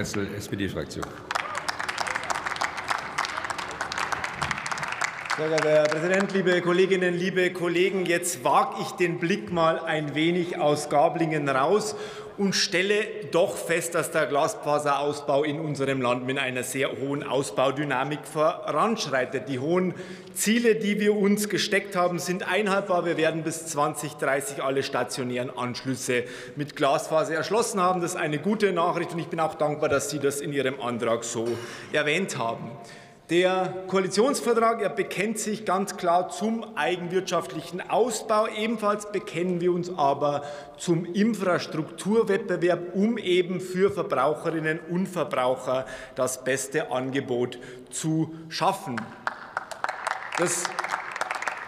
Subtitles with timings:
[0.00, 1.04] SPD-Fraktion.
[5.40, 8.04] Sehr geehrter Herr Präsident, liebe Kolleginnen, liebe Kollegen!
[8.04, 11.96] Jetzt wage ich den Blick mal ein wenig aus Gablingen raus
[12.36, 18.26] und stelle doch fest, dass der Glasfaserausbau in unserem Land mit einer sehr hohen Ausbaudynamik
[18.30, 19.48] voranschreitet.
[19.48, 19.94] Die hohen
[20.34, 23.06] Ziele, die wir uns gesteckt haben, sind einhaltbar.
[23.06, 28.02] Wir werden bis 2030 alle stationären Anschlüsse mit Glasfaser erschlossen haben.
[28.02, 30.82] Das ist eine gute Nachricht, und ich bin auch dankbar, dass Sie das in Ihrem
[30.82, 31.48] Antrag so
[31.94, 32.72] erwähnt haben.
[33.30, 38.48] Der Koalitionsvertrag er bekennt sich ganz klar zum eigenwirtschaftlichen Ausbau.
[38.48, 40.42] Ebenfalls bekennen wir uns aber
[40.76, 49.00] zum Infrastrukturwettbewerb, um eben für Verbraucherinnen und Verbraucher das beste Angebot zu schaffen.
[50.36, 50.64] Das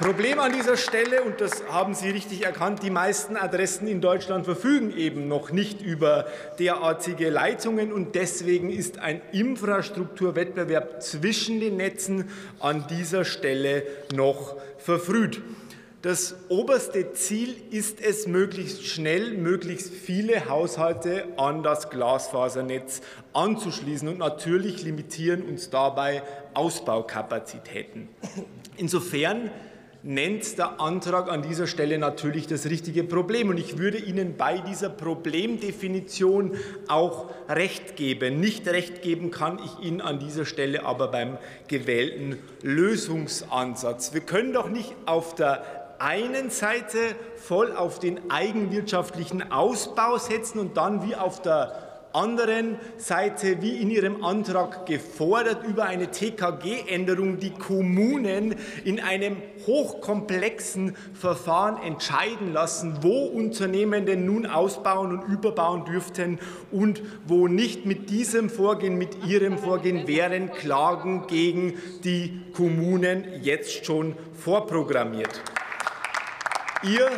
[0.00, 4.44] Problem an dieser Stelle, und das haben Sie richtig erkannt, die meisten Adressen in Deutschland
[4.44, 6.26] verfügen eben noch nicht über
[6.60, 7.92] derartige Leitungen.
[7.92, 13.82] Und deswegen ist ein Infrastrukturwettbewerb zwischen den Netzen an dieser Stelle
[14.14, 15.42] noch verfrüht.
[16.02, 23.00] Das oberste Ziel ist es, möglichst schnell möglichst viele Haushalte an das Glasfasernetz
[23.32, 24.06] anzuschließen.
[24.06, 26.22] Und natürlich limitieren uns dabei
[26.54, 28.08] Ausbaukapazitäten.
[28.76, 29.50] Insofern
[30.02, 33.48] nennt der Antrag an dieser Stelle natürlich das richtige Problem.
[33.48, 38.40] Und ich würde Ihnen bei dieser Problemdefinition auch recht geben.
[38.40, 44.14] Nicht recht geben kann ich Ihnen an dieser Stelle aber beim gewählten Lösungsansatz.
[44.14, 45.62] Wir können doch nicht auf der
[45.98, 46.98] einen Seite
[47.36, 53.90] voll auf den eigenwirtschaftlichen Ausbau setzen und dann wie auf der anderen Seite, wie in
[53.90, 63.26] Ihrem Antrag gefordert, über eine TKG-Änderung die Kommunen in einem hochkomplexen Verfahren entscheiden lassen, wo
[63.26, 66.38] Unternehmen denn nun ausbauen und überbauen dürften
[66.70, 67.86] und wo nicht.
[67.86, 75.42] Mit diesem Vorgehen, mit Ihrem Vorgehen wären Klagen gegen die Kommunen jetzt schon vorprogrammiert.
[76.82, 77.10] Ihr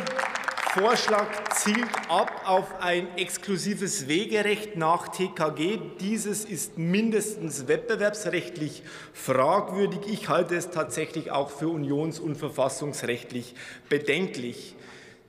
[0.73, 5.79] Vorschlag zielt ab auf ein exklusives Wegerecht nach TKG.
[5.99, 8.81] Dieses ist mindestens wettbewerbsrechtlich
[9.11, 9.99] fragwürdig.
[10.07, 13.53] Ich halte es tatsächlich auch für unions- und verfassungsrechtlich
[13.89, 14.77] bedenklich.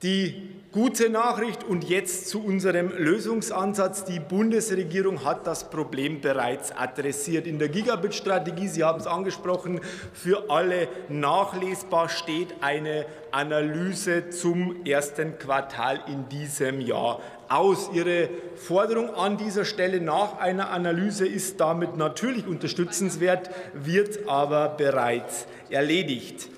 [0.02, 0.34] Die
[0.72, 4.04] gute Nachricht und jetzt zu unserem Lösungsansatz.
[4.04, 7.46] Die Bundesregierung hat das Problem bereits adressiert.
[7.46, 9.80] In der Gigabit-Strategie, Sie haben es angesprochen,
[10.12, 17.90] für alle nachlesbar steht eine Analyse zum ersten Quartal in diesem Jahr aus.
[17.92, 25.46] Ihre Forderung an dieser Stelle nach einer Analyse ist damit natürlich unterstützenswert, wird aber bereits
[25.70, 26.48] erledigt.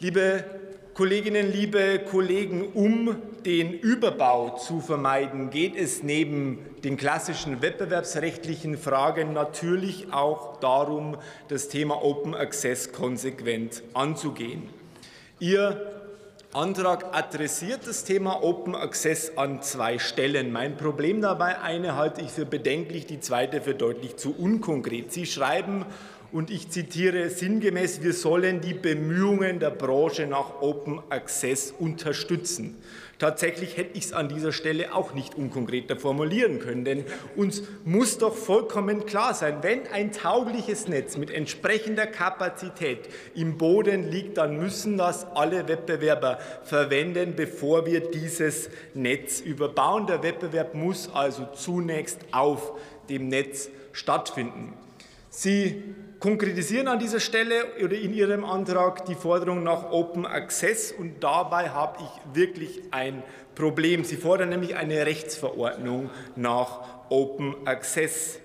[0.00, 0.44] Liebe
[1.00, 3.16] Kolleginnen, liebe Kollegen, um
[3.46, 11.16] den Überbau zu vermeiden, geht es neben den klassischen wettbewerbsrechtlichen Fragen natürlich auch darum,
[11.48, 14.68] das Thema Open Access konsequent anzugehen.
[15.38, 16.02] Ihr
[16.52, 20.52] Antrag adressiert das Thema Open Access an zwei Stellen.
[20.52, 25.14] Mein Problem dabei, eine halte ich für bedenklich, die zweite für deutlich zu unkonkret.
[25.14, 25.86] Sie schreiben,
[26.32, 32.76] und ich zitiere sinngemäß, wir sollen die Bemühungen der Branche nach Open Access unterstützen.
[33.18, 37.04] Tatsächlich hätte ich es an dieser Stelle auch nicht unkonkreter formulieren können, denn
[37.36, 44.10] uns muss doch vollkommen klar sein, wenn ein taugliches Netz mit entsprechender Kapazität im Boden
[44.10, 50.06] liegt, dann müssen das alle Wettbewerber verwenden, bevor wir dieses Netz überbauen.
[50.06, 52.72] Der Wettbewerb muss also zunächst auf
[53.10, 54.72] dem Netz stattfinden.
[55.28, 55.82] Sie
[56.20, 61.70] konkretisieren an dieser Stelle oder in Ihrem Antrag die Forderung nach Open Access und dabei
[61.70, 63.22] habe ich wirklich ein
[63.54, 64.04] Problem.
[64.04, 68.38] Sie fordern nämlich eine Rechtsverordnung nach Open Access.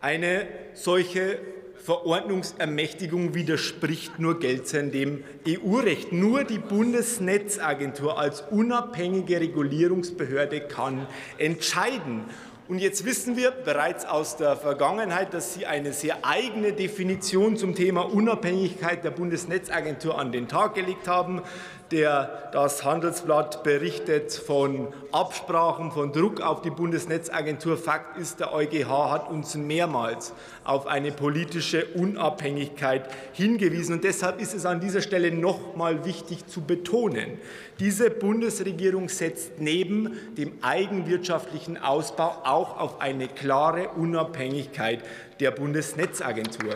[0.00, 1.38] Eine solche
[1.84, 6.12] Verordnungsermächtigung widerspricht nur geltendem EU-Recht.
[6.12, 11.06] Nur die Bundesnetzagentur als unabhängige Regulierungsbehörde kann
[11.38, 12.24] entscheiden.
[12.70, 17.74] Und jetzt wissen wir bereits aus der Vergangenheit, dass Sie eine sehr eigene Definition zum
[17.74, 21.42] Thema Unabhängigkeit der Bundesnetzagentur an den Tag gelegt haben
[21.90, 27.76] der das Handelsblatt berichtet von Absprachen, von Druck auf die Bundesnetzagentur.
[27.76, 30.32] Fakt ist, der EuGH hat uns mehrmals
[30.64, 33.94] auf eine politische Unabhängigkeit hingewiesen.
[33.94, 37.38] Und deshalb ist es an dieser Stelle noch mal wichtig zu betonen,
[37.80, 45.02] diese Bundesregierung setzt neben dem eigenwirtschaftlichen Ausbau auch auf eine klare Unabhängigkeit
[45.40, 46.74] der Bundesnetzagentur.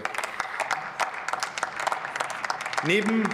[2.87, 3.25] Neben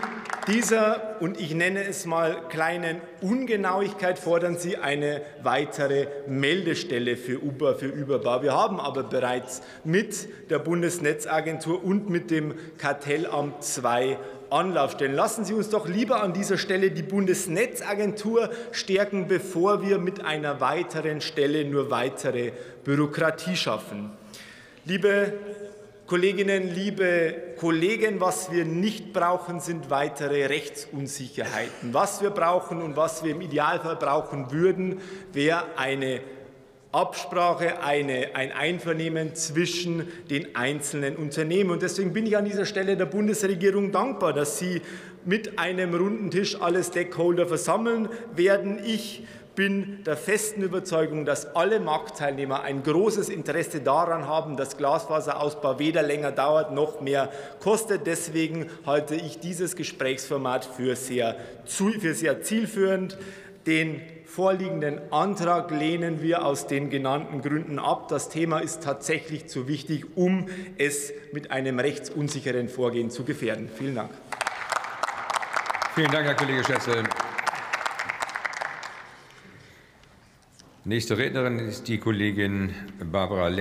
[0.47, 7.75] dieser, und ich nenne es mal kleinen Ungenauigkeit, fordern Sie eine weitere Meldestelle für Uber,
[7.75, 8.45] für Überbar.
[8.45, 14.19] Wir haben aber bereits mit der Bundesnetzagentur und mit dem Kartellamt zwei
[14.51, 15.17] Anlaufstellen.
[15.17, 20.61] Lassen Sie uns doch lieber an dieser Stelle die Bundesnetzagentur stärken, bevor wir mit einer
[20.61, 22.53] weiteren Stelle nur weitere
[22.85, 24.13] Bürokratie schaffen.
[24.85, 25.35] Liebe
[26.11, 31.95] Kolleginnen, liebe Kollegen, was wir nicht brauchen, sind weitere Rechtsunsicherheiten.
[31.95, 35.01] Was wir brauchen und was wir im Idealfall brauchen würden,
[35.33, 36.21] wäre eine
[36.91, 41.71] Absprache, eine, ein Einvernehmen zwischen den einzelnen Unternehmen.
[41.71, 44.83] Und deswegen bin ich an dieser Stelle der Bundesregierung dankbar, dass Sie
[45.25, 48.81] mit einem runden Tisch alle Stakeholder versammeln werden.
[48.85, 49.23] Ich
[49.55, 56.03] bin der festen Überzeugung, dass alle Marktteilnehmer ein großes Interesse daran haben, dass Glasfaserausbau weder
[56.03, 57.31] länger dauert noch mehr
[57.61, 58.07] kostet.
[58.07, 63.19] Deswegen halte ich dieses Gesprächsformat für sehr, für sehr zielführend.
[63.67, 68.09] Den vorliegenden Antrag lehnen wir aus den genannten Gründen ab.
[68.09, 70.47] Das Thema ist tatsächlich zu wichtig, um
[70.79, 73.69] es mit einem rechtsunsicheren Vorgehen zu gefährden.
[73.77, 74.11] Vielen Dank.
[75.95, 77.03] Vielen Dank, Herr Kollege Schätze.
[80.87, 82.71] Nächste Rednerin ist die Kollegin
[83.13, 83.59] Barbara Lenk.